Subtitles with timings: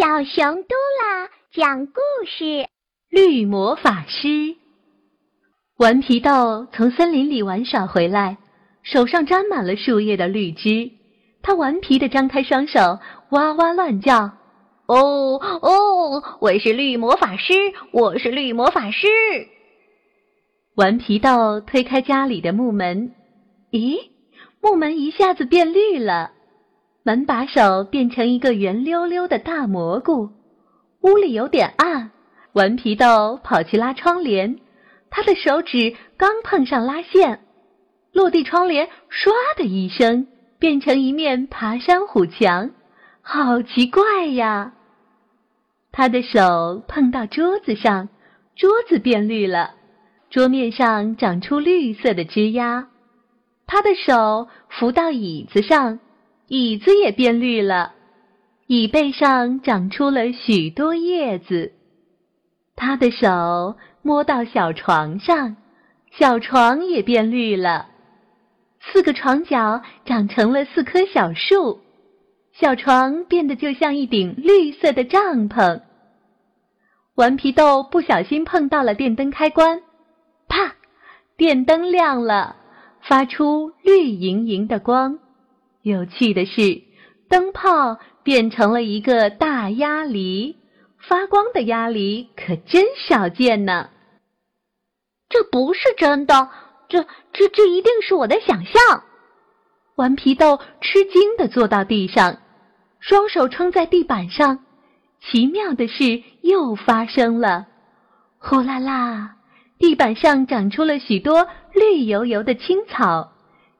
[0.00, 2.66] 小熊嘟啦讲故事：
[3.10, 4.56] 绿魔法师。
[5.76, 8.38] 顽皮豆从森林里玩耍回来，
[8.82, 10.90] 手上沾满了树叶的绿汁。
[11.42, 14.30] 他顽皮的张开双手，哇哇乱叫
[14.88, 17.52] ：“哦哦，我是绿魔法师，
[17.92, 19.06] 我是绿魔法师！”
[20.76, 23.12] 顽皮豆推开家里的木门，
[23.70, 23.98] 咦，
[24.62, 26.30] 木门一下子变绿了。
[27.02, 30.30] 门把手变成一个圆溜溜的大蘑菇，
[31.00, 32.10] 屋里有点暗。
[32.52, 34.58] 顽皮豆跑去拉窗帘，
[35.08, 37.40] 他的手指刚碰上拉线，
[38.12, 40.26] 落地窗帘唰的一声
[40.58, 42.72] 变成一面爬山虎墙，
[43.22, 44.74] 好奇怪呀！
[45.92, 48.08] 他的手碰到桌子上，
[48.56, 49.74] 桌子变绿了，
[50.28, 52.88] 桌面上长出绿色的枝丫。
[53.66, 56.00] 他的手扶到椅子上。
[56.52, 57.92] 椅子也变绿了，
[58.66, 61.74] 椅背上长出了许多叶子。
[62.74, 65.56] 他的手摸到小床上，
[66.10, 67.86] 小床也变绿了。
[68.80, 71.78] 四个床角长成了四棵小树，
[72.52, 75.82] 小床变得就像一顶绿色的帐篷。
[77.14, 79.82] 顽皮豆不小心碰到了电灯开关，
[80.48, 80.74] 啪！
[81.36, 82.56] 电灯亮了，
[83.02, 85.20] 发出绿莹莹的光。
[85.82, 86.82] 有趣的是，
[87.28, 90.56] 灯泡变成了一个大鸭梨，
[90.98, 93.88] 发光的鸭梨可真少见呢。
[95.28, 96.50] 这不是真的，
[96.88, 99.04] 这这这一定是我的想象。
[99.96, 102.38] 顽皮豆吃惊的坐到地上，
[102.98, 104.64] 双手撑在地板上。
[105.20, 107.66] 奇妙的事又发生了，
[108.38, 109.36] 呼啦啦，
[109.78, 113.32] 地板上长出了许多绿油油的青草。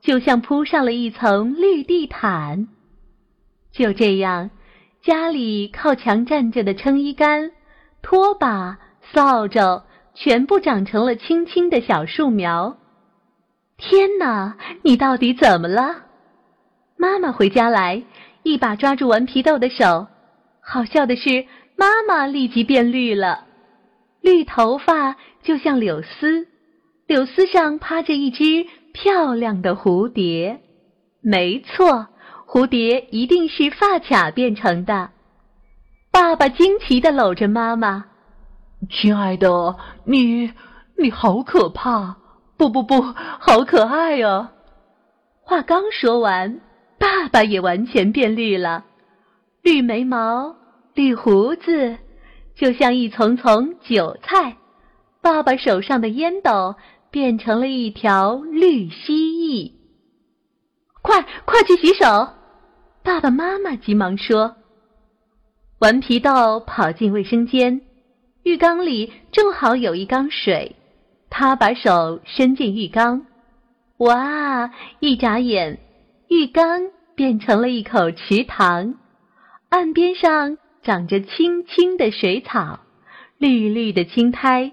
[0.00, 2.68] 就像铺上了一层绿地毯。
[3.72, 4.50] 就这样，
[5.02, 7.52] 家里靠墙站着的撑衣杆、
[8.02, 8.78] 拖把、
[9.12, 9.82] 扫帚，
[10.14, 12.78] 全部长成了青青的小树苗。
[13.76, 16.04] 天哪，你到底怎么了？
[16.96, 18.02] 妈妈回家来，
[18.42, 20.06] 一把抓住顽皮豆的手。
[20.62, 21.46] 好笑的是，
[21.76, 23.44] 妈妈立即变绿了，
[24.22, 26.48] 绿头发就像柳丝，
[27.06, 28.66] 柳丝上趴着一只。
[28.96, 30.62] 漂亮的蝴蝶，
[31.20, 32.08] 没错，
[32.46, 35.10] 蝴蝶一定是发卡变成的。
[36.10, 38.06] 爸爸惊奇的搂着妈妈
[38.88, 40.50] ：“亲爱的，你
[40.96, 42.16] 你好可怕！
[42.56, 44.52] 不不不，好可爱啊！”
[45.44, 46.62] 话刚说完，
[46.98, 48.86] 爸爸也完全变绿了，
[49.62, 50.56] 绿眉毛，
[50.94, 51.98] 绿胡子，
[52.54, 54.56] 就像一丛丛韭菜。
[55.20, 56.76] 爸爸手上的烟斗。
[57.16, 59.72] 变成了一条绿蜥蜴，
[61.00, 62.04] 快快去洗手！
[63.02, 64.56] 爸爸妈妈急忙说。
[65.78, 67.80] 顽皮豆跑进卫生间，
[68.42, 70.76] 浴缸里正好有一缸水，
[71.30, 73.24] 他把手伸进浴缸，
[73.96, 74.70] 哇！
[75.00, 75.78] 一眨眼，
[76.28, 76.82] 浴缸
[77.14, 78.96] 变成了一口池塘，
[79.70, 82.80] 岸边上长着青青的水草，
[83.38, 84.72] 绿绿的青苔。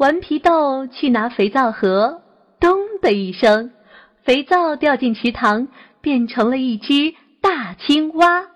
[0.00, 2.22] 顽皮豆去拿肥皂盒，
[2.58, 3.70] 咚的一声，
[4.22, 5.68] 肥皂掉进池塘，
[6.00, 8.46] 变成了一只大青蛙。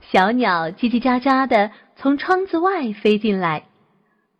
[0.00, 3.66] 小鸟叽叽喳喳的从窗子外飞进来，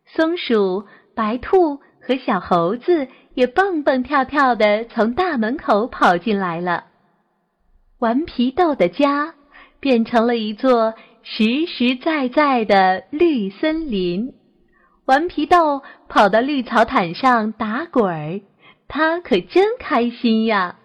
[0.07, 6.87] 松鼠、白兔和小猴子也蹦蹦跳跳的从大门口跑进来了。
[8.01, 9.35] 顽皮豆的家
[9.79, 14.35] 变成了一座实实在在的绿森林。
[15.11, 18.43] 顽皮豆跑到绿草毯上打滚儿，
[18.87, 20.77] 他可真开心呀。